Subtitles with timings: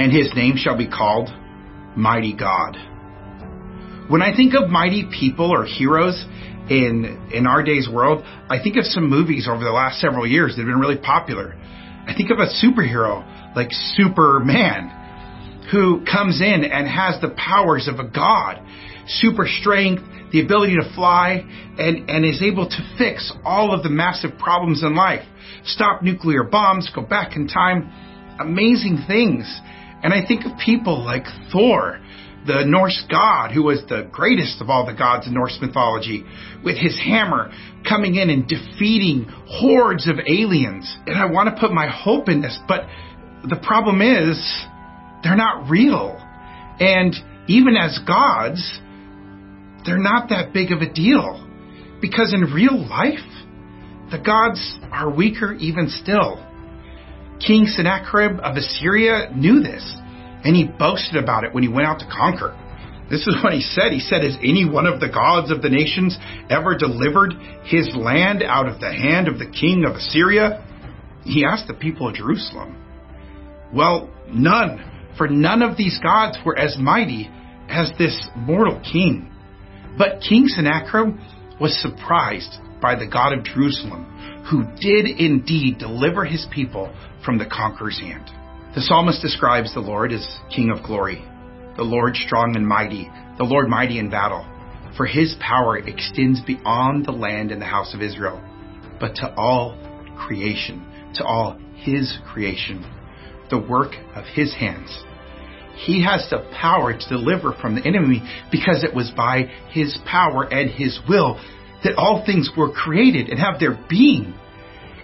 [0.00, 1.28] and his name shall be called
[1.94, 2.74] Mighty God.
[4.08, 6.24] When I think of mighty people or heroes
[6.70, 10.56] in in our day's world, I think of some movies over the last several years
[10.56, 11.54] that have been really popular.
[12.06, 18.00] I think of a superhero like Superman who comes in and has the powers of
[18.00, 18.64] a god,
[19.06, 21.44] super strength, the ability to fly,
[21.78, 25.26] and, and is able to fix all of the massive problems in life,
[25.64, 27.92] stop nuclear bombs, go back in time,
[28.40, 29.44] amazing things.
[30.02, 32.00] And I think of people like Thor,
[32.46, 36.24] the Norse god who was the greatest of all the gods in Norse mythology,
[36.64, 37.52] with his hammer
[37.86, 40.96] coming in and defeating hordes of aliens.
[41.06, 42.86] And I want to put my hope in this, but
[43.42, 44.38] the problem is
[45.22, 46.16] they're not real.
[46.78, 47.14] And
[47.46, 48.80] even as gods,
[49.84, 51.46] they're not that big of a deal.
[52.00, 53.18] Because in real life,
[54.10, 56.44] the gods are weaker even still.
[57.44, 59.82] King Sennacherib of Assyria knew this,
[60.44, 62.56] and he boasted about it when he went out to conquer.
[63.10, 63.92] This is what he said.
[63.92, 66.16] He said, Has any one of the gods of the nations
[66.48, 67.32] ever delivered
[67.64, 70.64] his land out of the hand of the king of Assyria?
[71.24, 72.76] He asked the people of Jerusalem.
[73.74, 77.28] Well, none, for none of these gods were as mighty
[77.68, 79.30] as this mortal king.
[79.98, 81.16] But King Sennacherib
[81.60, 84.06] was surprised by the God of Jerusalem,
[84.48, 88.24] who did indeed deliver his people from the conqueror's hand.
[88.74, 91.24] The psalmist describes the Lord as King of glory,
[91.76, 94.46] the Lord strong and mighty, the Lord mighty in battle.
[94.96, 98.40] For his power extends beyond the land and the house of Israel,
[99.00, 99.76] but to all
[100.18, 102.84] creation, to all his creation,
[103.50, 104.96] the work of his hands.
[105.76, 110.44] He has the power to deliver from the enemy because it was by his power
[110.44, 111.40] and his will
[111.84, 114.34] that all things were created and have their being.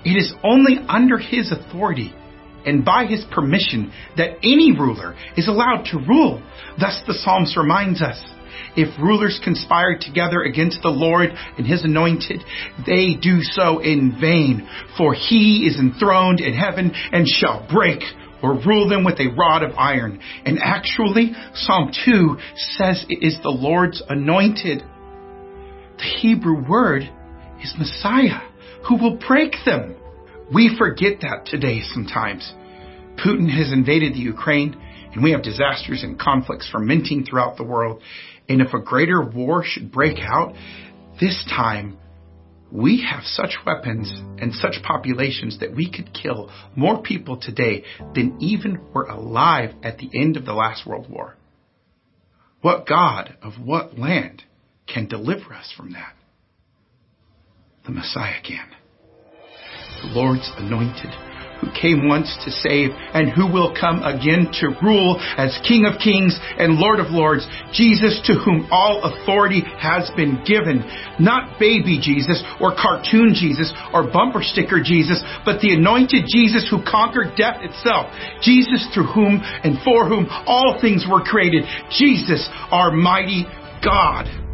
[0.05, 2.15] It is only under his authority
[2.65, 6.43] and by his permission that any ruler is allowed to rule.
[6.79, 8.23] Thus the Psalms reminds us.
[8.77, 12.43] If rulers conspire together against the Lord and his anointed,
[12.87, 18.03] they do so in vain, for he is enthroned in heaven and shall break
[18.43, 20.21] or rule them with a rod of iron.
[20.45, 22.37] And actually, Psalm 2
[22.77, 24.83] says it is the Lord's anointed.
[25.99, 27.03] The Hebrew word
[27.63, 28.41] is Messiah,
[28.87, 29.97] who will break them.
[30.53, 32.53] We forget that today sometimes.
[33.17, 34.77] Putin has invaded the Ukraine,
[35.13, 38.03] and we have disasters and conflicts fermenting throughout the world.
[38.49, 40.55] And if a greater war should break out,
[41.19, 41.99] this time
[42.71, 47.85] we have such weapons and such populations that we could kill more people today
[48.15, 51.37] than even were alive at the end of the last World War.
[52.61, 54.43] What God of what land
[54.87, 56.15] can deliver us from that?
[57.85, 58.67] The Messiah can.
[60.03, 61.11] The Lord's anointed
[61.61, 65.99] who came once to save and who will come again to rule as King of
[66.01, 70.85] Kings and Lord of Lords, Jesus to whom all authority has been given.
[71.19, 76.85] Not baby Jesus or cartoon Jesus or bumper sticker Jesus, but the anointed Jesus who
[76.85, 78.13] conquered death itself.
[78.43, 81.65] Jesus through whom and for whom all things were created.
[81.91, 83.45] Jesus, our mighty
[83.83, 84.46] God.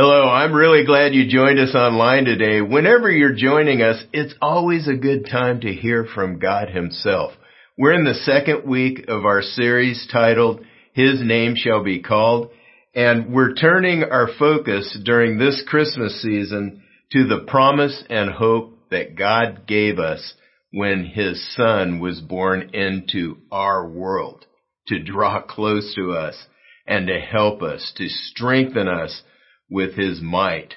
[0.00, 2.60] Hello, I'm really glad you joined us online today.
[2.60, 7.32] Whenever you're joining us, it's always a good time to hear from God Himself.
[7.76, 10.60] We're in the second week of our series titled,
[10.92, 12.50] His Name Shall Be Called,
[12.94, 19.16] and we're turning our focus during this Christmas season to the promise and hope that
[19.16, 20.34] God gave us
[20.70, 24.46] when His Son was born into our world
[24.86, 26.40] to draw close to us
[26.86, 29.24] and to help us, to strengthen us
[29.70, 30.74] with his might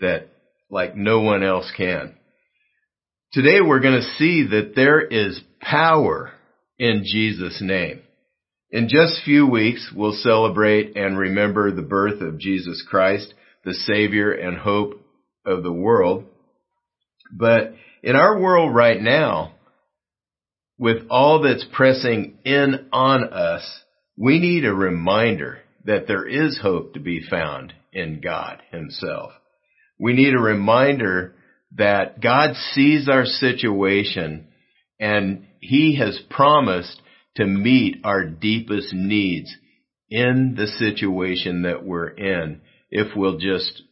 [0.00, 0.28] that
[0.70, 2.14] like no one else can.
[3.32, 6.32] Today we're going to see that there is power
[6.78, 8.00] in Jesus' name.
[8.70, 13.34] In just a few weeks, we'll celebrate and remember the birth of Jesus Christ,
[13.64, 15.00] the Savior and hope
[15.44, 16.24] of the world.
[17.32, 19.54] But in our world right now,
[20.78, 23.82] with all that's pressing in on us,
[24.16, 29.32] we need a reminder that there is hope to be found in God himself.
[29.98, 31.34] We need a reminder
[31.76, 34.48] that God sees our situation
[34.98, 37.00] and he has promised
[37.36, 39.54] to meet our deepest needs
[40.08, 42.60] in the situation that we're in
[42.90, 43.82] if we'll just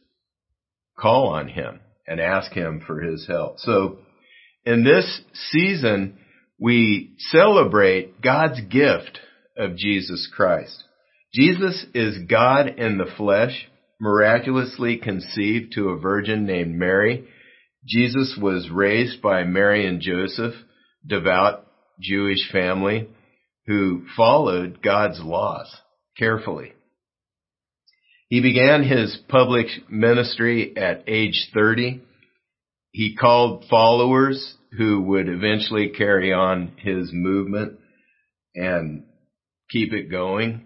[0.97, 3.59] call on him and ask him for his help.
[3.59, 3.99] So
[4.65, 5.21] in this
[5.51, 6.17] season,
[6.59, 9.19] we celebrate God's gift
[9.57, 10.83] of Jesus Christ.
[11.33, 13.67] Jesus is God in the flesh,
[13.99, 17.27] miraculously conceived to a virgin named Mary.
[17.85, 20.53] Jesus was raised by Mary and Joseph,
[21.05, 21.65] devout
[21.99, 23.09] Jewish family
[23.67, 25.73] who followed God's laws
[26.17, 26.73] carefully.
[28.29, 32.01] He began his public ministry at age 30.
[32.91, 37.79] He called followers who would eventually carry on his movement
[38.55, 39.05] and
[39.69, 40.65] keep it going.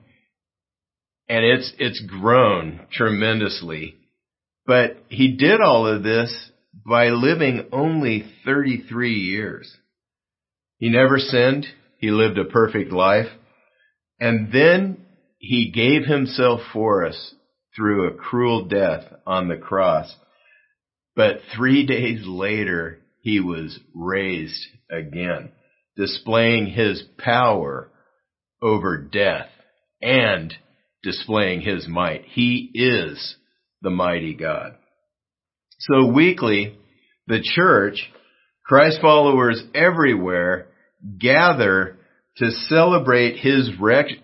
[1.30, 3.96] And it's, it's grown tremendously.
[4.66, 6.52] But he did all of this
[6.86, 9.76] by living only 33 years.
[10.78, 11.66] He never sinned.
[11.98, 13.28] He lived a perfect life.
[14.20, 15.06] And then
[15.38, 17.36] he gave himself for us
[17.76, 20.14] through a cruel death on the cross.
[21.16, 25.52] But three days later, he was raised again,
[25.96, 27.90] displaying his power
[28.62, 29.50] over death
[30.02, 30.54] and
[31.04, 32.24] displaying his might.
[32.26, 33.36] He is
[33.82, 34.76] the mighty God.
[35.80, 36.78] So weekly,
[37.28, 38.10] the church,
[38.66, 40.68] Christ followers everywhere,
[41.20, 41.98] gather
[42.38, 43.70] to celebrate his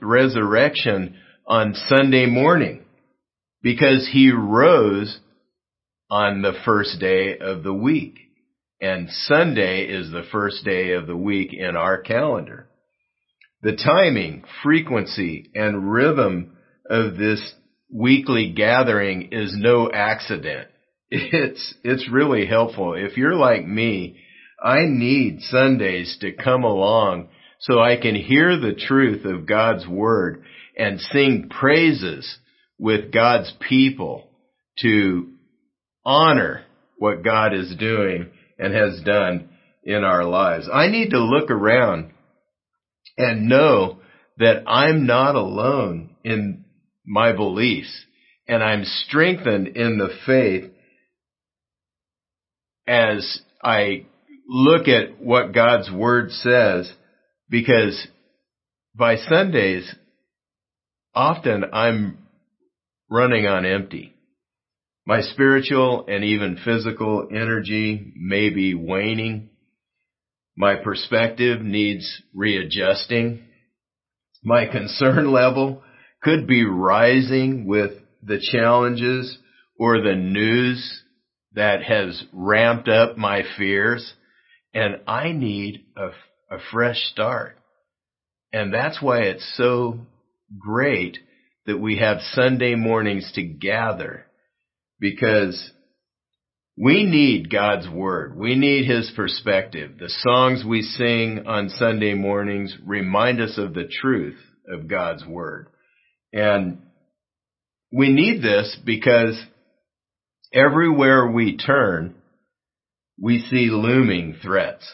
[0.02, 1.16] resurrection
[1.46, 2.86] on Sunday morning
[3.62, 5.20] because he rose
[6.10, 8.18] on the first day of the week.
[8.82, 12.70] And Sunday is the first day of the week in our calendar.
[13.62, 16.56] The timing, frequency, and rhythm
[16.90, 17.54] of this
[17.92, 20.68] weekly gathering is no accident.
[21.12, 22.94] It's, it's really helpful.
[22.94, 24.20] If you're like me,
[24.64, 27.30] I need Sundays to come along
[27.62, 30.44] so I can hear the truth of God's word
[30.78, 32.38] and sing praises
[32.78, 34.30] with God's people
[34.82, 35.30] to
[36.06, 36.64] honor
[36.98, 39.50] what God is doing and has done
[39.84, 40.70] in our lives.
[40.72, 42.12] I need to look around
[43.18, 44.00] and know
[44.38, 46.66] that I'm not alone in
[47.10, 48.06] my beliefs
[48.48, 50.72] and I'm strengthened in the faith
[52.88, 54.06] as I
[54.48, 56.92] look at what God's word says
[57.50, 58.08] because
[58.96, 59.94] by Sundays,
[61.14, 62.20] often I'm
[63.10, 64.14] running on empty.
[65.06, 69.50] My spiritual and even physical energy may be waning.
[70.56, 73.44] My perspective needs readjusting.
[74.44, 75.82] My concern level
[76.22, 77.92] could be rising with
[78.24, 79.38] the challenges
[79.78, 81.04] or the news
[81.54, 84.14] that has ramped up my fears
[84.74, 86.10] and I need a,
[86.54, 87.58] a fresh start.
[88.52, 90.00] And that's why it's so
[90.58, 91.18] great
[91.66, 94.26] that we have Sunday mornings to gather
[95.00, 95.72] because
[96.78, 98.38] we need God's word.
[98.38, 99.98] We need his perspective.
[100.00, 104.40] The songs we sing on Sunday mornings remind us of the truth
[104.72, 105.68] of God's word.
[106.32, 106.82] And
[107.92, 109.40] we need this because
[110.54, 112.16] everywhere we turn,
[113.22, 114.90] we see looming threats.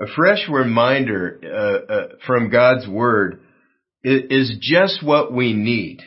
[0.00, 3.40] A fresh reminder uh, uh, from God's Word
[4.02, 6.00] is just what we need.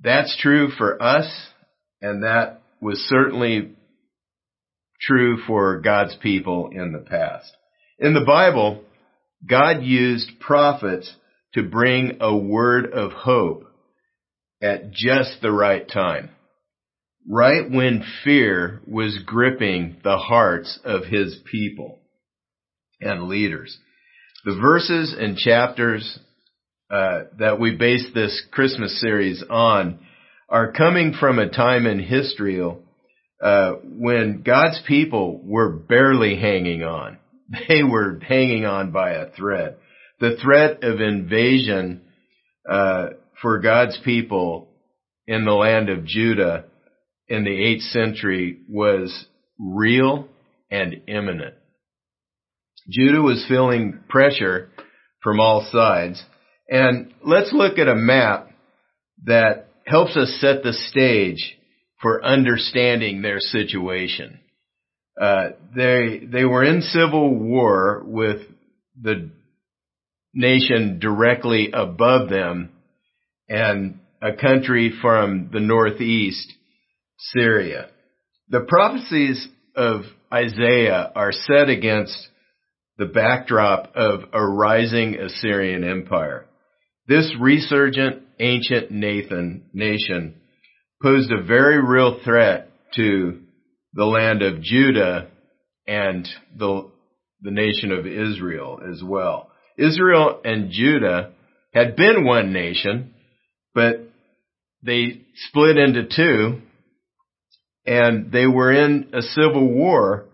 [0.00, 1.26] That's true for us,
[2.02, 3.74] and that was certainly
[5.00, 7.50] true for God's people in the past.
[7.98, 8.82] In the Bible,
[9.48, 11.10] God used prophets
[11.54, 13.64] to bring a word of hope
[14.62, 16.30] at just the right time
[17.28, 21.98] right when fear was gripping the hearts of his people
[23.00, 23.76] and leaders.
[24.44, 26.18] The verses and chapters
[26.90, 30.00] uh, that we base this Christmas series on
[30.48, 32.60] are coming from a time in history
[33.42, 37.18] uh, when God's people were barely hanging on.
[37.68, 39.76] They were hanging on by a thread.
[40.20, 42.02] The threat of invasion
[42.68, 43.06] uh,
[43.42, 44.68] for God's people
[45.26, 46.64] in the land of Judah
[47.28, 49.26] in the 8th century was
[49.58, 50.28] real
[50.70, 51.54] and imminent.
[52.88, 54.70] Judah was feeling pressure
[55.22, 56.22] from all sides.
[56.68, 58.50] And let's look at a map
[59.24, 61.58] that helps us set the stage
[62.00, 64.40] for understanding their situation.
[65.20, 68.42] Uh, they they were in civil war with
[69.00, 69.30] the
[70.34, 72.70] nation directly above them,
[73.48, 76.52] and a country from the northeast
[77.18, 77.88] Syria.
[78.48, 82.16] The prophecies of Isaiah are set against
[82.98, 86.46] the backdrop of a rising Assyrian empire.
[87.06, 90.40] This resurgent ancient Nathan nation
[91.02, 93.40] posed a very real threat to
[93.92, 95.28] the land of Judah
[95.86, 96.26] and
[96.56, 96.90] the,
[97.42, 99.50] the nation of Israel as well.
[99.76, 101.32] Israel and Judah
[101.72, 103.14] had been one nation,
[103.74, 104.00] but
[104.82, 106.60] they split into two
[107.86, 110.26] and they were in a civil war,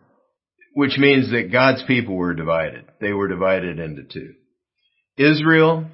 [0.75, 2.85] which means that God's people were divided.
[3.01, 4.35] They were divided into two.
[5.17, 5.87] Israel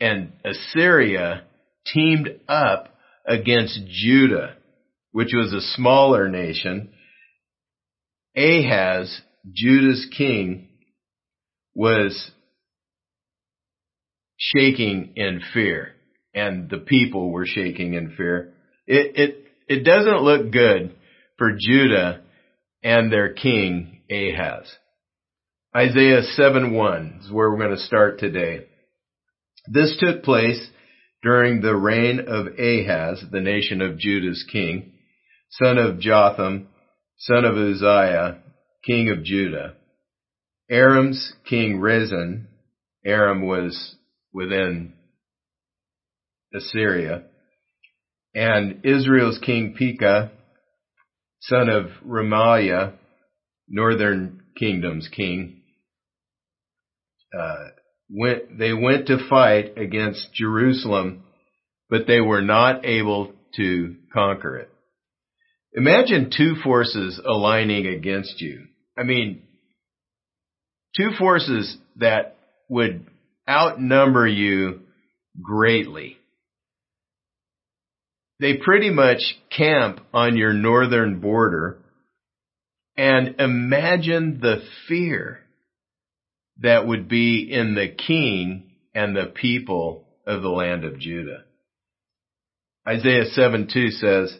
[0.00, 1.44] and Assyria
[1.92, 2.94] teamed up
[3.26, 4.56] against Judah,
[5.12, 6.90] which was a smaller nation.
[8.36, 9.20] Ahaz,
[9.52, 10.68] Judah's king,
[11.74, 12.30] was
[14.40, 15.92] shaking in fear
[16.34, 18.54] and the people were shaking in fear.
[18.86, 20.96] It, it, it doesn't look good
[21.36, 22.22] for Judah
[22.82, 24.66] and their king Ahaz.
[25.76, 28.66] Isaiah 7:1 is where we're going to start today.
[29.68, 30.68] This took place
[31.22, 34.94] during the reign of Ahaz, the nation of Judah's king,
[35.50, 36.68] son of Jotham,
[37.18, 38.38] son of Uzziah,
[38.84, 39.74] king of Judah.
[40.70, 42.48] Aram's king Rezin,
[43.04, 43.96] Aram was
[44.32, 44.94] within
[46.54, 47.24] Assyria,
[48.34, 50.30] and Israel's king Pekah,
[51.40, 52.94] son of Remaliah,
[53.68, 55.62] northern kingdom's king,
[57.36, 57.68] uh,
[58.10, 61.24] went, they went to fight against Jerusalem,
[61.88, 64.70] but they were not able to conquer it.
[65.72, 68.66] Imagine two forces aligning against you.
[68.98, 69.42] I mean,
[70.96, 72.36] two forces that
[72.68, 73.06] would
[73.48, 74.80] outnumber you
[75.40, 76.16] greatly.
[78.38, 81.78] They pretty much camp on your northern border
[82.96, 85.40] and imagine the fear
[86.60, 91.44] that would be in the king and the people of the land of Judah.
[92.86, 94.36] Isaiah 7 2 says,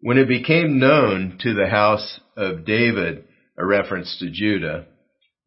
[0.00, 3.24] When it became known to the house of David,
[3.56, 4.86] a reference to Judah,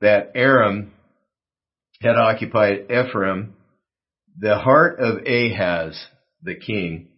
[0.02, 0.94] that Aram
[2.02, 3.56] had occupied Ephraim,
[4.38, 6.08] the heart of Ahaz,
[6.42, 7.10] the king,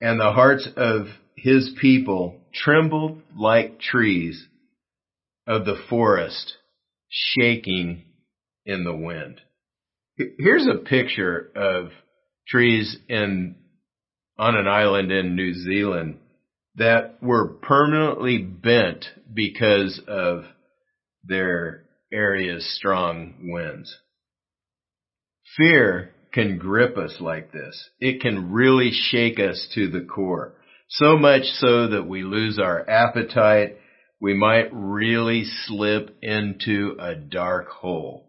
[0.00, 1.06] and the hearts of
[1.36, 4.46] his people trembled like trees
[5.46, 6.54] of the forest
[7.08, 8.04] shaking
[8.66, 9.40] in the wind.
[10.16, 11.90] Here's a picture of
[12.46, 13.56] trees in
[14.38, 16.18] on an island in New Zealand
[16.76, 20.44] that were permanently bent because of
[21.24, 23.96] their area's strong winds.
[25.56, 27.90] Fear can grip us like this.
[27.98, 30.54] It can really shake us to the core.
[30.88, 33.76] So much so that we lose our appetite.
[34.20, 38.26] We might really slip into a dark hole.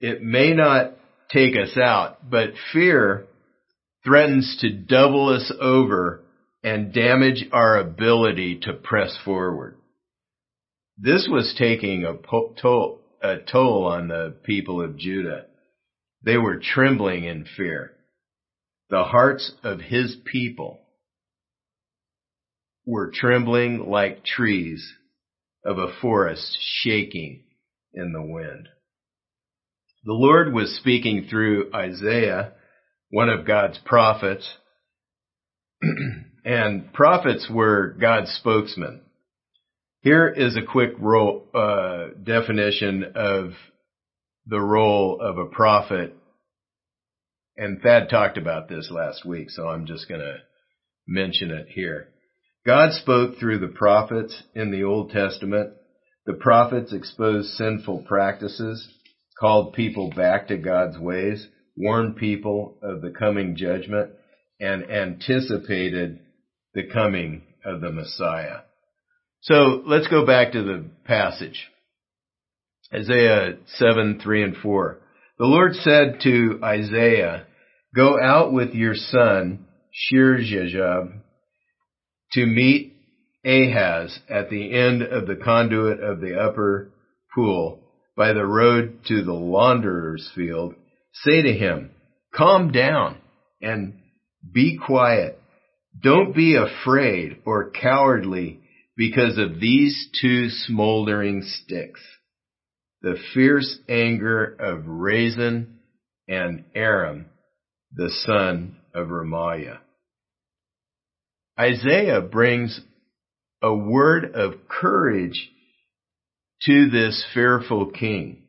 [0.00, 0.92] It may not
[1.30, 3.26] take us out, but fear
[4.04, 6.22] threatens to double us over
[6.62, 9.76] and damage our ability to press forward.
[11.02, 12.14] This was taking a
[12.60, 15.46] toll, a toll on the people of Judah.
[16.22, 17.92] They were trembling in fear.
[18.90, 20.82] The hearts of his people
[22.84, 24.92] were trembling like trees
[25.64, 27.44] of a forest shaking
[27.94, 28.68] in the wind.
[30.04, 32.52] The Lord was speaking through Isaiah,
[33.10, 34.46] one of God's prophets,
[36.44, 39.00] and prophets were God's spokesmen.
[40.02, 43.52] Here is a quick role, uh, definition of
[44.46, 46.16] the role of a prophet.
[47.58, 50.38] And Thad talked about this last week, so I'm just going to
[51.06, 52.08] mention it here.
[52.64, 55.74] God spoke through the prophets in the Old Testament.
[56.24, 58.88] The prophets exposed sinful practices,
[59.38, 64.12] called people back to God's ways, warned people of the coming judgment,
[64.58, 66.20] and anticipated
[66.72, 68.60] the coming of the Messiah.
[69.42, 71.68] So let's go back to the passage.
[72.92, 74.98] Isaiah 7, 3 and 4.
[75.38, 77.46] The Lord said to Isaiah,
[77.94, 81.20] Go out with your son, Shear-jashub,
[82.32, 82.94] to meet
[83.44, 86.92] Ahaz at the end of the conduit of the upper
[87.34, 87.80] pool
[88.16, 90.74] by the road to the launderer's field.
[91.12, 91.92] Say to him,
[92.34, 93.16] Calm down
[93.62, 93.94] and
[94.52, 95.40] be quiet.
[96.00, 98.59] Don't be afraid or cowardly
[99.00, 102.02] because of these two smoldering sticks
[103.00, 105.78] the fierce anger of Rezin
[106.28, 107.24] and Aram,
[107.94, 109.78] the son of Remaliah.
[111.58, 112.78] Isaiah brings
[113.62, 115.50] a word of courage
[116.64, 118.42] to this fearful king.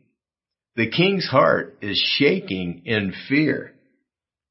[0.76, 3.72] The king's heart is shaking in fear.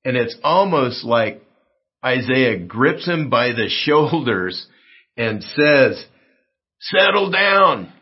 [0.07, 1.43] And it's almost like
[2.03, 4.67] Isaiah grips him by the shoulders
[5.21, 6.03] and says,
[6.81, 7.93] settle down,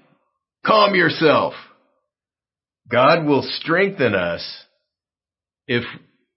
[0.65, 1.53] calm yourself.
[2.89, 4.65] God will strengthen us
[5.67, 5.83] if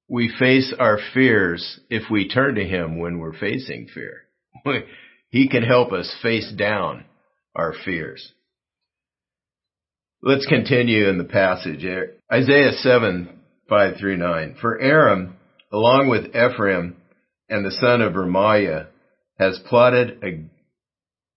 [0.09, 4.23] we face our fears, if we turn to Him when we're facing fear.
[5.29, 7.05] he can help us face down
[7.55, 8.33] our fears.
[10.23, 11.85] Let's continue in the passage.
[12.33, 14.55] Isaiah 7, 5 through 9.
[14.59, 15.37] For Aram,
[15.71, 16.97] along with Ephraim
[17.49, 18.87] and the son of Remaliah,
[19.37, 20.23] has plotted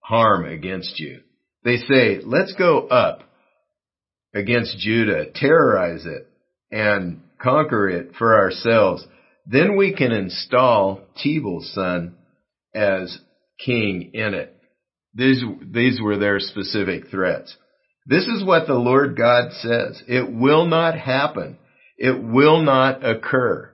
[0.05, 1.21] harm against you.
[1.65, 3.23] They say, let's go up
[4.35, 6.29] against Judah, terrorize it,
[6.71, 9.07] and conquer it for ourselves.
[9.47, 12.17] Then we can install Tabeel's son
[12.75, 13.19] as
[13.65, 14.55] king in it.
[15.15, 17.57] These, these were their specific threats.
[18.05, 20.03] This is what the Lord God says.
[20.07, 21.57] It will not happen.
[21.97, 23.71] It will not occur.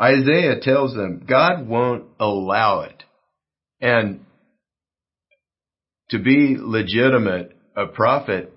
[0.00, 3.04] Isaiah tells them God won't allow it.
[3.80, 4.24] And
[6.12, 8.52] to be legitimate, a prophet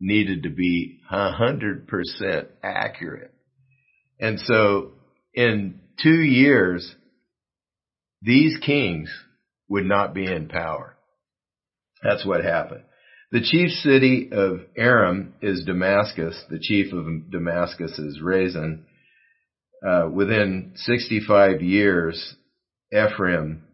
[0.00, 3.32] needed to be 100% accurate.
[4.18, 4.92] And so
[5.34, 6.94] in two years,
[8.22, 9.10] these kings
[9.68, 10.96] would not be in power.
[12.02, 12.82] That's what happened.
[13.30, 16.42] The chief city of Aram is Damascus.
[16.48, 18.86] The chief of Damascus is Rezin.
[19.86, 22.36] Uh, within 65 years,
[22.90, 23.64] Ephraim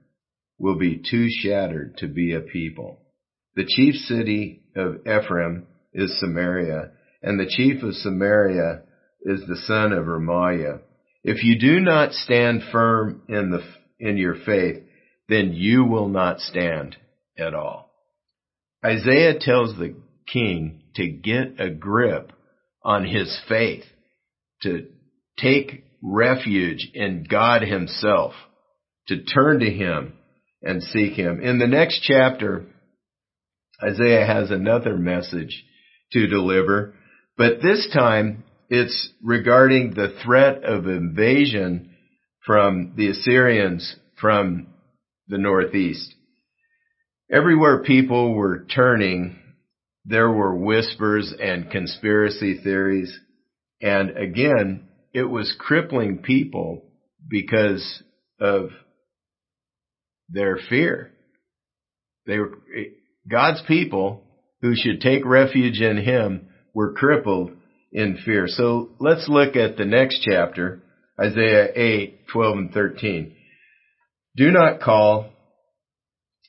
[0.59, 3.02] will be too shattered to be a people.
[3.55, 6.93] The chief city of Ephraim is Samaria,
[7.23, 8.83] and the chief of Samaria
[9.23, 10.81] is the son of Remaliah.
[11.23, 13.63] If you do not stand firm in the,
[14.01, 14.83] in your faith,
[15.29, 16.97] then you will not stand
[17.39, 17.91] at all.
[18.85, 19.95] Isaiah tells the
[20.27, 22.33] king to get a grip
[22.83, 23.85] on his faith,
[24.63, 24.89] to
[25.39, 28.33] take refuge in God himself,
[29.09, 30.15] to turn to him
[30.63, 31.41] and seek him.
[31.41, 32.67] In the next chapter,
[33.83, 35.65] Isaiah has another message
[36.13, 36.95] to deliver,
[37.37, 41.95] but this time it's regarding the threat of invasion
[42.47, 44.69] from the Assyrians from
[45.29, 46.15] the northeast.
[47.31, 49.39] Everywhere people were turning,
[50.05, 53.19] there were whispers and conspiracy theories.
[53.81, 56.83] And again, it was crippling people
[57.29, 58.03] because
[58.41, 58.71] of
[60.29, 61.13] their fear.
[62.27, 62.59] They were,
[63.29, 64.23] God's people
[64.61, 67.53] who should take refuge in Him were crippled
[67.93, 68.47] in fear.
[68.49, 70.83] So let's look at the next chapter,
[71.21, 73.37] Isaiah 8, 12 and 13.
[74.37, 75.31] Do not call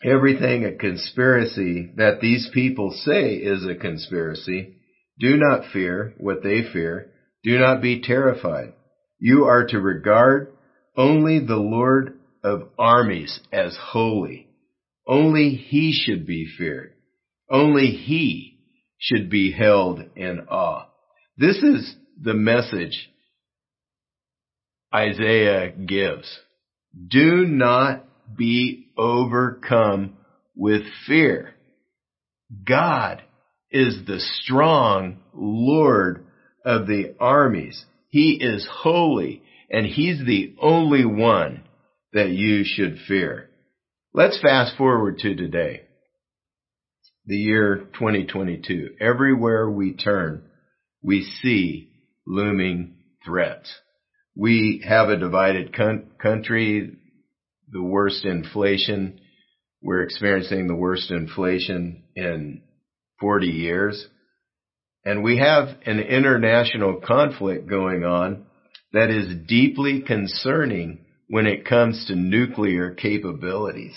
[0.04, 4.76] everything a conspiracy that these people say is a conspiracy.
[5.20, 7.12] Do not fear what they fear.
[7.44, 8.74] Do not be terrified.
[9.20, 10.54] You are to regard
[10.96, 14.48] only the Lord of armies as holy.
[15.08, 16.94] Only he should be feared.
[17.50, 18.58] Only he
[18.98, 20.88] should be held in awe.
[21.38, 23.10] This is the message
[24.94, 26.40] Isaiah gives.
[27.08, 28.06] Do not
[28.38, 30.18] be overcome
[30.56, 31.56] with fear.
[32.66, 33.24] God
[33.72, 36.26] is the strong Lord
[36.64, 37.84] of the armies.
[38.10, 41.64] He is holy and he's the only one
[42.14, 43.50] that you should fear.
[44.16, 45.82] Let's fast forward to today.
[47.26, 48.98] The year 2022.
[49.02, 50.44] Everywhere we turn,
[51.02, 51.90] we see
[52.28, 53.74] looming threats.
[54.36, 56.96] We have a divided con- country
[57.72, 59.20] the worst inflation.
[59.82, 62.62] We're experiencing the worst inflation in
[63.20, 64.06] 40 years.
[65.04, 68.46] And we have an international conflict going on
[68.92, 71.03] that is deeply concerning
[71.34, 73.96] when it comes to nuclear capabilities.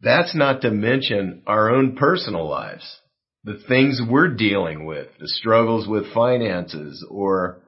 [0.00, 2.98] That's not to mention our own personal lives,
[3.44, 7.60] the things we're dealing with, the struggles with finances or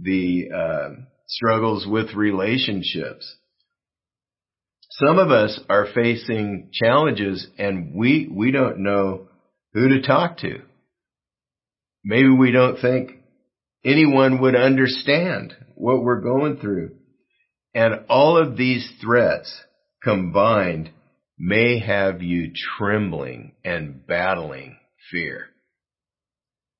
[0.00, 0.88] the uh,
[1.26, 3.36] struggles with relationships.
[4.92, 9.28] Some of us are facing challenges and we, we don't know
[9.74, 10.62] who to talk to.
[12.02, 13.10] Maybe we don't think
[13.84, 16.92] anyone would understand what we're going through.
[17.78, 19.56] And all of these threats
[20.02, 20.90] combined
[21.38, 24.78] may have you trembling and battling
[25.12, 25.46] fear.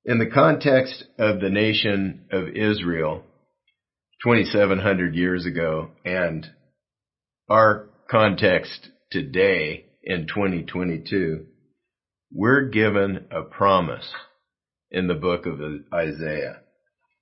[0.03, 3.23] In the context of the nation of Israel,
[4.25, 6.45] 2700 years ago, and
[7.49, 11.45] our context today in 2022,
[12.33, 14.11] we're given a promise
[14.91, 15.61] in the book of
[15.93, 16.59] Isaiah.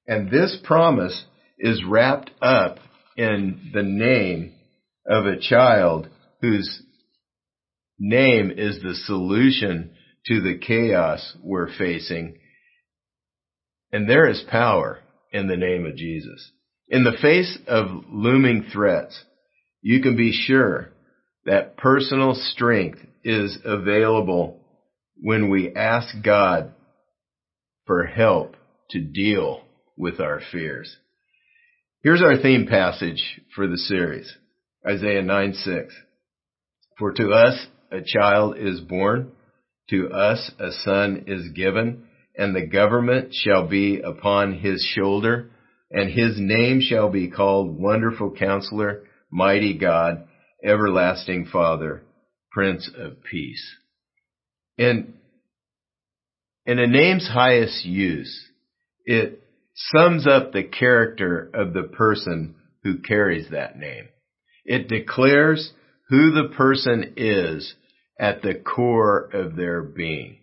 [0.07, 1.25] And this promise
[1.59, 2.79] is wrapped up
[3.17, 4.53] in the name
[5.07, 6.07] of a child
[6.41, 6.83] whose
[7.99, 9.91] name is the solution
[10.27, 12.37] to the chaos we're facing.
[13.91, 14.99] And there is power
[15.31, 16.51] in the name of Jesus.
[16.89, 19.23] In the face of looming threats,
[19.81, 20.89] you can be sure
[21.45, 24.59] that personal strength is available
[25.15, 26.73] when we ask God
[27.85, 28.55] for help
[28.91, 29.63] to deal
[29.97, 30.95] with our fears.
[32.07, 34.33] Here's our theme passage for the series.
[34.87, 35.93] Isaiah 9 6.
[36.97, 39.33] For to us a child is born,
[39.89, 45.51] to us a son is given, and the government shall be upon his shoulder,
[45.91, 50.29] and his name shall be called Wonderful Counselor, Mighty God,
[50.63, 52.03] Everlasting Father,
[52.53, 53.75] Prince of Peace.
[54.77, 55.15] And
[56.65, 58.47] in a name's highest use,
[59.03, 59.43] it
[59.77, 64.07] sums up the character of the person who carries that name.
[64.65, 65.71] It declares
[66.09, 67.75] who the person is
[68.19, 70.37] at the core of their being.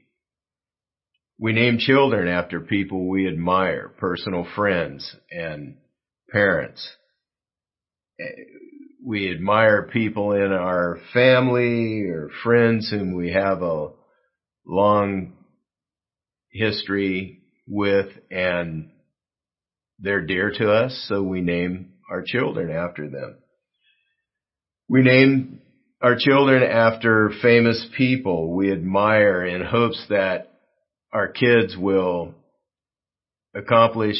[1.39, 5.79] We name children after people we admire, personal friends and
[6.31, 6.89] parents.
[9.05, 13.89] We admire people in our family or friends whom we have a
[14.65, 15.33] long
[16.51, 18.91] history with and
[19.99, 23.39] they're dear to us, so we name our children after them.
[24.89, 25.61] We name
[26.03, 30.51] our children after famous people we admire in hopes that
[31.13, 32.35] our kids will
[33.55, 34.17] accomplish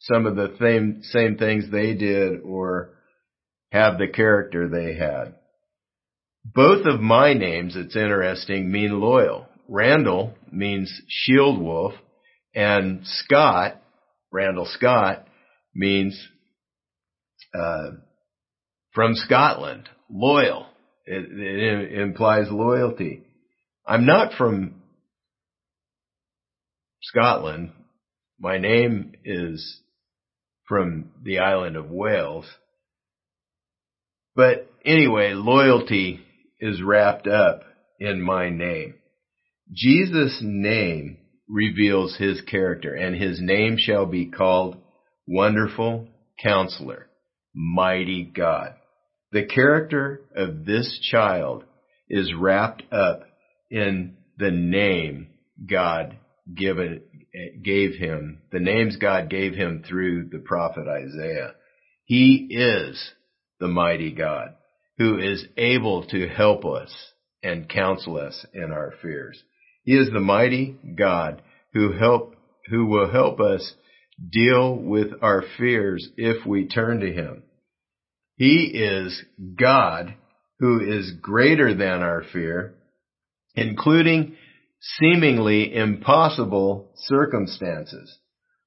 [0.00, 2.90] some of the same, same things they did or
[3.72, 5.34] have the character they had.
[6.44, 9.46] Both of my names, it's interesting, mean loyal.
[9.68, 11.92] Randall means shield wolf
[12.54, 13.82] and Scott,
[14.30, 15.26] Randall Scott,
[15.74, 16.28] means
[17.54, 17.90] uh,
[18.92, 20.66] from Scotland, loyal.
[21.06, 23.22] It, it implies loyalty.
[23.86, 24.82] I'm not from
[27.02, 27.72] Scotland.
[28.38, 29.80] My name is
[30.66, 32.46] from the island of Wales.
[34.36, 36.20] But anyway, loyalty
[36.60, 37.62] is wrapped up
[37.98, 38.94] in my name.
[39.72, 41.17] Jesus' name
[41.48, 44.76] reveals his character and his name shall be called
[45.26, 46.08] Wonderful
[46.42, 47.08] Counselor,
[47.54, 48.74] Mighty God.
[49.32, 51.64] The character of this child
[52.08, 53.22] is wrapped up
[53.70, 55.28] in the name
[55.68, 56.16] God
[56.54, 57.02] given,
[57.62, 61.54] gave him, the names God gave him through the prophet Isaiah.
[62.04, 63.12] He is
[63.60, 64.54] the mighty God
[64.96, 66.94] who is able to help us
[67.42, 69.42] and counsel us in our fears.
[69.88, 71.40] He is the mighty God
[71.72, 72.34] who help,
[72.68, 73.72] who will help us
[74.30, 77.42] deal with our fears if we turn to Him.
[78.36, 79.24] He is
[79.58, 80.12] God
[80.58, 82.74] who is greater than our fear,
[83.54, 84.36] including
[85.00, 88.14] seemingly impossible circumstances.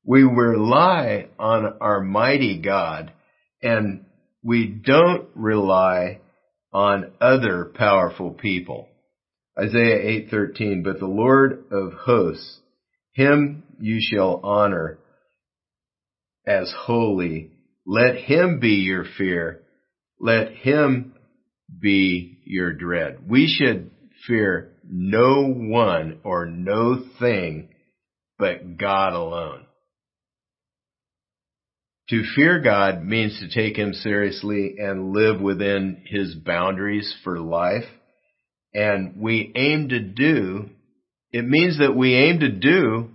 [0.04, 3.14] We rely on our mighty God
[3.62, 4.06] and
[4.44, 6.22] we don't rely
[6.74, 8.88] on other powerful people.
[9.60, 12.60] Isaiah 8:13 But the Lord of hosts
[13.14, 15.00] him you shall honor
[16.46, 17.52] as holy
[17.86, 19.64] let him be your fear.
[20.20, 21.16] Let him
[21.80, 23.28] be your dread.
[23.28, 23.92] We should
[24.28, 27.70] fear no one or no thing
[28.38, 29.66] but God alone.
[32.10, 37.86] To fear God means to take him seriously and live within his boundaries for life.
[38.74, 40.70] And we aim to do,
[41.32, 43.10] it means that we aim to do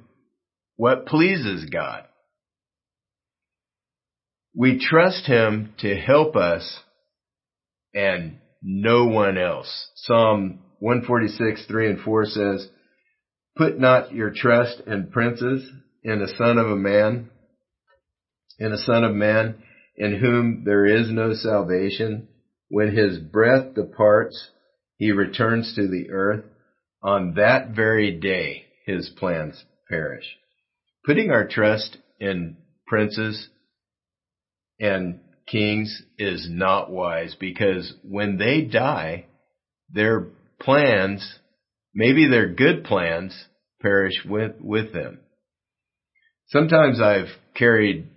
[0.77, 2.05] what pleases God.
[4.55, 6.81] We trust Him to help us
[7.95, 9.89] and no one else.
[9.97, 12.69] Psalm 146, 3 and 4 says,
[13.57, 15.71] Put not your trust in princes,
[16.03, 17.31] in a son of a man,
[18.59, 19.63] in a son of man,
[19.97, 22.29] in whom there is no salvation.
[22.69, 24.51] When his breath departs,
[24.99, 26.45] he returns to the earth.
[27.03, 30.27] On that very day, his plans perish.
[31.05, 32.57] Putting our trust in
[32.87, 33.49] princes
[34.81, 39.27] and kings is not wise because when they die,
[39.91, 40.27] their
[40.61, 41.39] plans,
[41.95, 43.47] maybe their good plans,
[43.81, 45.21] perish with, with them.
[46.49, 48.09] Sometimes I've carried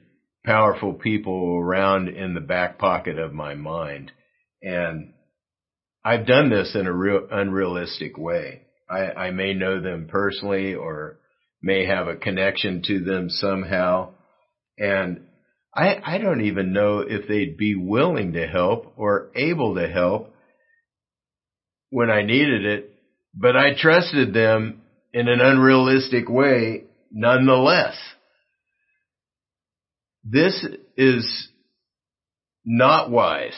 [0.45, 4.11] powerful people around in the back pocket of my mind
[4.61, 5.13] and
[6.03, 8.61] I've done this in a real unrealistic way.
[8.89, 11.19] I, I may know them personally or
[11.61, 14.13] may have a connection to them somehow.
[14.77, 15.27] And
[15.75, 20.33] I, I don't even know if they'd be willing to help or able to help
[21.89, 22.93] when I needed it,
[23.33, 24.81] but I trusted them
[25.13, 27.97] in an unrealistic way nonetheless.
[30.23, 31.49] This is
[32.65, 33.57] not wise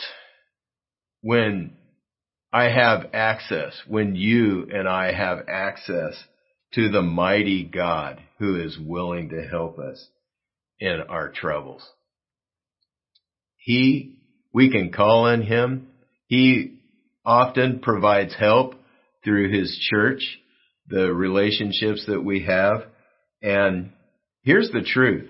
[1.22, 1.76] when
[2.54, 6.22] I have access, when you and I have access
[6.74, 10.08] to the mighty God who is willing to help us
[10.80, 11.88] in our troubles.
[13.58, 14.16] He,
[14.54, 15.88] we can call on Him.
[16.28, 16.80] He
[17.26, 18.76] often provides help
[19.24, 20.22] through His church,
[20.88, 22.84] the relationships that we have.
[23.42, 23.92] And
[24.44, 25.30] here's the truth.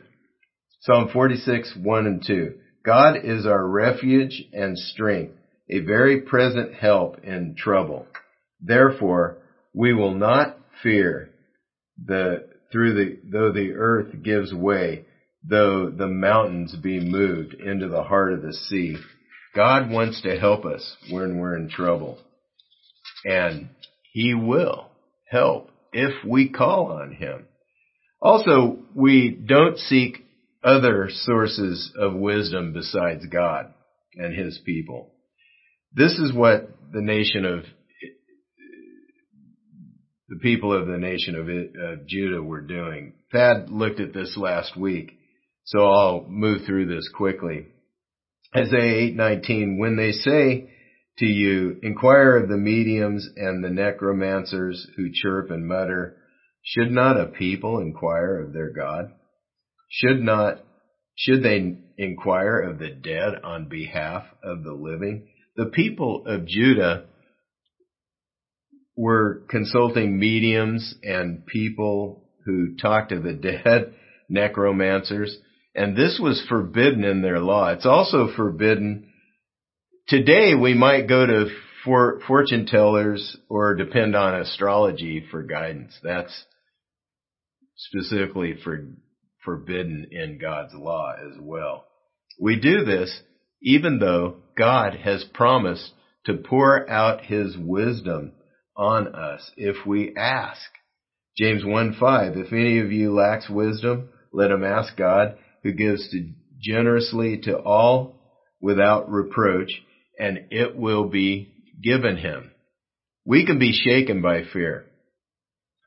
[0.82, 2.56] Psalm 46, 1 and 2.
[2.84, 5.36] God is our refuge and strength,
[5.72, 8.06] a very present help in trouble.
[8.60, 9.38] Therefore,
[9.74, 11.30] we will not fear
[12.04, 15.06] the, through the, though the earth gives way,
[15.44, 18.98] though the mountains be moved into the heart of the sea.
[19.56, 22.20] God wants to help us when we're in trouble.
[23.26, 23.70] And
[24.12, 24.90] He will
[25.30, 27.48] help if we call on Him.
[28.22, 30.26] Also, we don't seek
[30.64, 33.74] other sources of wisdom besides God
[34.16, 35.11] and His people.
[35.94, 37.66] This is what the nation of
[40.30, 43.14] the people of the nation of, of Judah were doing.
[43.34, 45.20] Thad looked at this last week,
[45.66, 47.68] so I'll move through this quickly.
[48.56, 50.70] Isaiah 8:19 when they say
[51.18, 56.18] to you inquire of the mediums and the necromancers who chirp and mutter
[56.64, 59.12] should not a people inquire of their God
[59.90, 60.64] should not
[61.16, 67.06] should they inquire of the dead on behalf of the living the people of Judah
[68.96, 73.34] were consulting mediums and people who talked to the
[73.64, 73.94] dead,
[74.30, 75.38] necromancers,
[75.74, 77.70] and this was forbidden in their law.
[77.70, 79.10] It's also forbidden.
[80.08, 81.48] Today we might go to
[81.86, 85.98] for, fortune tellers or depend on astrology for guidance.
[86.04, 86.46] That's
[87.76, 88.88] specifically for,
[89.44, 91.86] forbidden in God's law as well.
[92.40, 93.22] We do this
[93.62, 95.92] even though God has promised
[96.26, 98.34] to pour out his wisdom
[98.76, 100.62] on us if we ask.
[101.38, 106.10] James 1 5, if any of you lacks wisdom, let him ask God, who gives
[106.10, 108.16] to generously to all
[108.60, 109.72] without reproach,
[110.20, 112.52] and it will be given him.
[113.26, 114.86] We can be shaken by fear,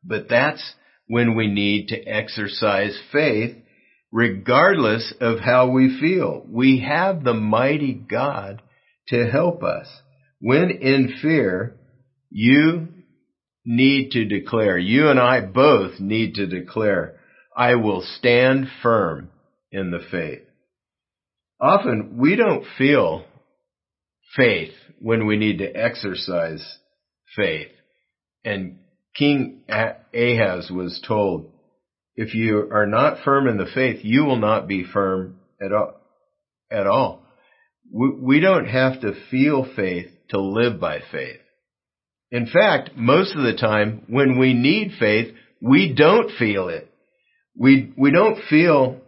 [0.02, 0.74] but that's
[1.06, 3.56] when we need to exercise faith
[4.14, 6.46] regardless of how we feel.
[6.48, 8.62] We have the mighty God
[9.08, 9.88] to help us.
[10.40, 11.74] When in fear,
[12.30, 12.88] you
[13.66, 17.16] need to declare, you and I both need to declare,
[17.56, 19.30] I will stand firm
[19.72, 20.42] in the faith.
[21.60, 23.24] Often we don't feel
[24.36, 26.64] faith when we need to exercise
[27.34, 27.72] faith.
[28.44, 28.78] And
[29.16, 31.50] King Ahaz was told,
[32.16, 35.94] if you are not firm in the faith, you will not be firm at all.
[36.70, 37.22] At all.
[37.92, 41.40] We don't have to feel faith to live by faith.
[42.30, 46.90] In fact, most of the time when we need faith, we don't feel it.
[47.56, 49.00] We, we don't feel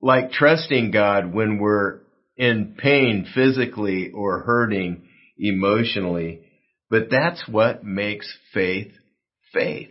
[0.00, 2.00] like trusting God when we're
[2.36, 6.42] in pain physically or hurting emotionally.
[6.90, 8.92] But that's what makes faith
[9.52, 9.90] faith.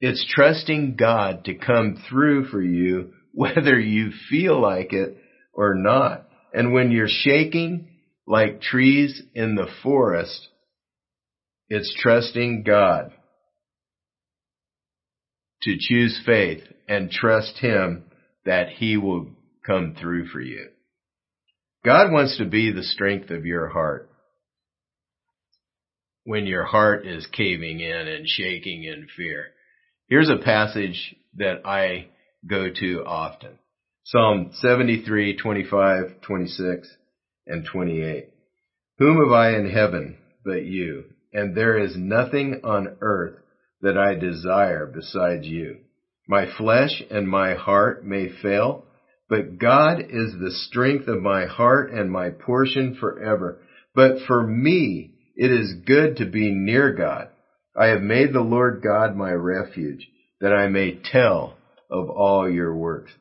[0.00, 5.16] It's trusting God to come through for you whether you feel like it
[5.52, 6.28] or not.
[6.52, 7.88] And when you're shaking
[8.26, 10.48] like trees in the forest,
[11.68, 13.12] it's trusting God
[15.62, 18.04] to choose faith and trust Him
[18.44, 19.30] that He will
[19.66, 20.68] come through for you.
[21.84, 24.10] God wants to be the strength of your heart
[26.24, 29.46] when your heart is caving in and shaking in fear.
[30.08, 32.08] Here's a passage that I
[32.48, 33.58] go to often.
[34.04, 36.88] Psalm 73, 25, 26,
[37.46, 38.28] and 28.
[38.98, 41.04] Whom have I in heaven but you?
[41.36, 43.34] and there is nothing on earth
[43.82, 45.76] that I desire besides you.
[46.26, 48.86] My flesh and my heart may fail,
[49.28, 53.60] but God is the strength of my heart and my portion forever.
[53.94, 57.28] But for me, it is good to be near God.
[57.78, 60.08] I have made the Lord God my refuge,
[60.40, 61.56] that I may tell
[61.90, 63.12] of all your works.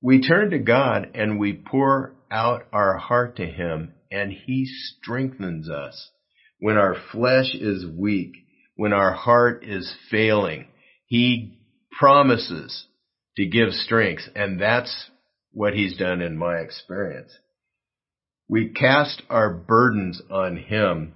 [0.00, 5.68] We turn to God and we pour out our heart to Him, and He strengthens
[5.68, 6.10] us
[6.58, 8.32] when our flesh is weak,
[8.76, 10.66] when our heart is failing,
[11.06, 11.58] He
[11.90, 12.86] promises
[13.36, 15.10] to give strength, and that's
[15.52, 17.32] what He's done in my experience.
[18.48, 21.14] We cast our burdens on Him,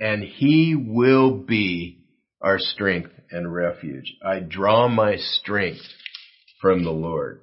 [0.00, 1.98] and He will be
[2.40, 4.14] our strength and refuge.
[4.24, 5.82] I draw my strength
[6.60, 7.40] from the Lord.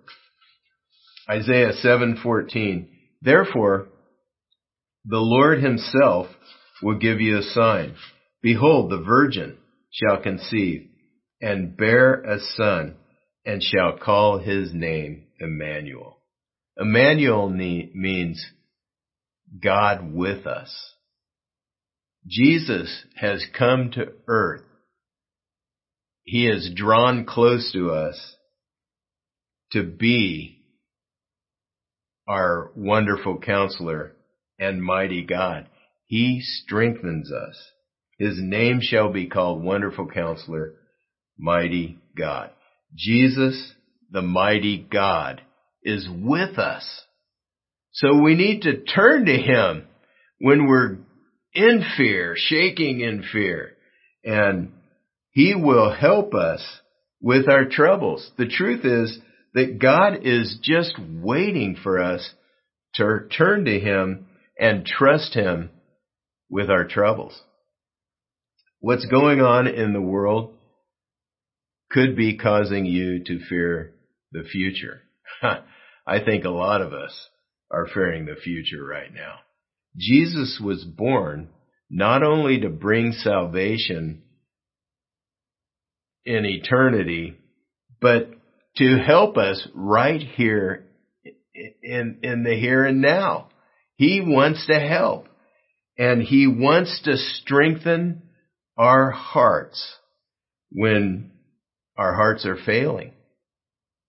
[1.29, 2.87] Isaiah 7:14
[3.21, 3.87] Therefore
[5.05, 6.27] the Lord himself
[6.81, 7.95] will give you a sign.
[8.41, 9.57] Behold, the virgin
[9.91, 10.87] shall conceive
[11.41, 12.95] and bear a son
[13.45, 16.17] and shall call his name Emmanuel.
[16.77, 18.45] Emmanuel means
[19.61, 20.94] God with us.
[22.27, 24.63] Jesus has come to earth.
[26.23, 28.35] He has drawn close to us
[29.71, 30.63] to be
[32.27, 34.13] our wonderful counselor
[34.57, 35.67] and mighty God.
[36.05, 37.61] He strengthens us.
[38.17, 40.73] His name shall be called Wonderful Counselor,
[41.37, 42.51] Mighty God.
[42.95, 43.73] Jesus,
[44.09, 45.41] the mighty God,
[45.83, 47.03] is with us.
[47.91, 49.85] So we need to turn to Him
[50.39, 50.99] when we're
[51.55, 53.73] in fear, shaking in fear,
[54.23, 54.71] and
[55.31, 56.61] He will help us
[57.21, 58.29] with our troubles.
[58.37, 59.17] The truth is
[59.53, 62.29] that God is just waiting for us
[62.95, 64.27] to turn to Him
[64.59, 65.71] and trust Him
[66.49, 67.39] with our troubles.
[68.79, 70.53] What's going on in the world
[71.91, 73.93] could be causing you to fear
[74.31, 75.01] the future.
[75.41, 77.29] I think a lot of us
[77.71, 79.39] are fearing the future right now.
[79.97, 81.49] Jesus was born
[81.89, 84.23] not only to bring salvation
[86.25, 87.37] in eternity,
[88.01, 88.29] but
[88.77, 90.87] to help us right here
[91.81, 93.49] in, in the here and now.
[93.95, 95.27] He wants to help
[95.97, 98.23] and he wants to strengthen
[98.77, 99.95] our hearts
[100.71, 101.31] when
[101.97, 103.13] our hearts are failing.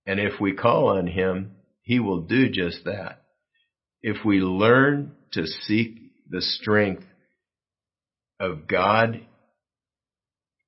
[0.07, 3.23] And if we call on him, he will do just that.
[4.03, 5.97] If we learn to seek
[6.29, 7.05] the strength
[8.39, 9.21] of God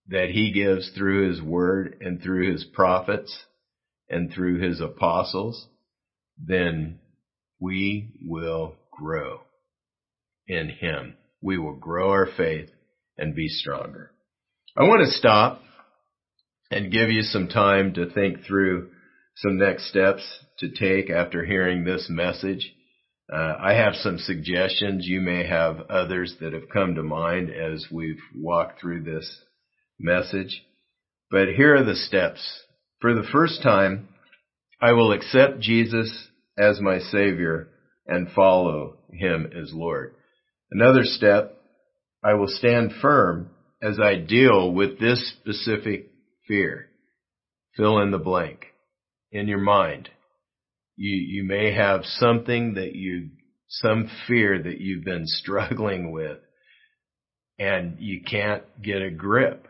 [0.08, 3.44] that he gives through his word and through his prophets
[4.08, 5.66] and through his apostles,
[6.38, 6.98] then
[7.60, 9.40] we will grow
[10.46, 11.14] in him.
[11.42, 12.70] We will grow our faith
[13.16, 14.12] and be stronger.
[14.76, 15.60] I want to stop
[16.70, 18.90] and give you some time to think through
[19.36, 20.22] some next steps
[20.58, 22.72] to take after hearing this message.
[23.30, 25.06] Uh, I have some suggestions.
[25.06, 29.40] You may have others that have come to mind as we've walked through this
[29.98, 30.62] message.
[31.30, 32.40] But here are the steps.
[33.00, 34.08] For the first time,
[34.80, 37.68] I will accept Jesus as my Savior
[38.06, 40.14] and follow Him as Lord.
[40.70, 41.60] Another step,
[42.24, 43.50] I will stand firm
[43.82, 46.10] as I deal with this specific
[46.46, 46.88] fear.
[47.76, 48.66] Fill in the blank
[49.30, 50.08] in your mind.
[50.98, 53.30] You, you may have something that you,
[53.68, 56.38] some fear that you've been struggling with
[57.58, 59.66] and you can't get a grip.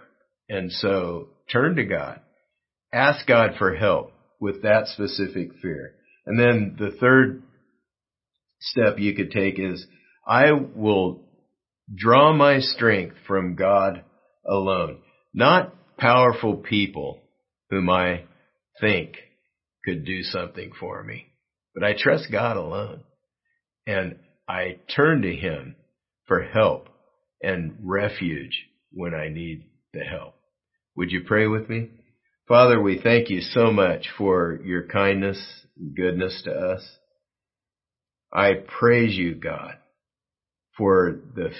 [0.49, 2.21] And so turn to God.
[2.93, 5.95] Ask God for help with that specific fear.
[6.27, 7.43] And then the third
[8.61, 9.87] step you could take is
[10.27, 11.21] I will
[11.95, 14.03] draw my strength from God
[14.47, 15.01] alone,
[15.35, 17.21] not powerful people
[17.71, 18.25] whom I
[18.81, 19.17] think
[19.85, 21.27] could do something for me,
[21.75, 23.03] but I trust God alone
[23.87, 24.17] and
[24.49, 25.77] I turn to Him
[26.27, 26.89] for help
[27.43, 30.35] and refuge when I need the help.
[30.97, 31.91] Would you pray with me?
[32.49, 35.39] Father, we thank you so much for your kindness
[35.77, 36.83] and goodness to us.
[38.33, 39.75] I praise you, God,
[40.77, 41.51] for the,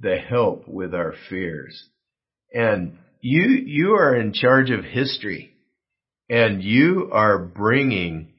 [0.00, 1.88] the help with our fears.
[2.52, 5.55] And you, you are in charge of history
[6.28, 8.32] and you are bringing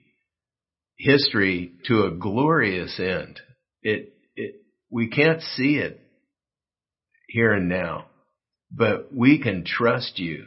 [0.98, 3.40] history to a glorious end.
[3.82, 4.56] It, it,
[4.90, 6.00] we can't see it
[7.28, 8.06] here and now,
[8.72, 10.46] but we can trust you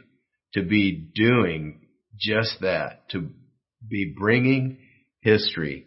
[0.54, 1.80] to be doing
[2.18, 3.28] just that, to
[3.88, 4.78] be bringing
[5.20, 5.86] history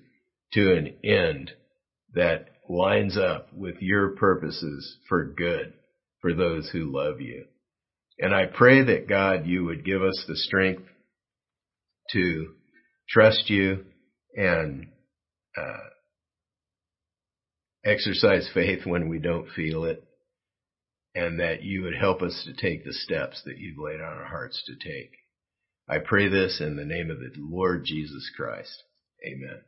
[0.53, 1.51] to an end
[2.13, 5.73] that lines up with your purposes for good
[6.21, 7.45] for those who love you.
[8.19, 10.84] And I pray that God, you would give us the strength
[12.12, 12.54] to
[13.10, 13.86] trust you
[14.36, 14.88] and
[15.58, 15.89] uh,
[17.86, 20.04] exercise faith when we don't feel it,
[21.16, 24.26] and that you would help us to take the steps that you've laid on our
[24.26, 25.12] hearts to take.
[25.88, 28.84] I pray this in the name of the Lord Jesus Christ.
[29.26, 29.62] Amen.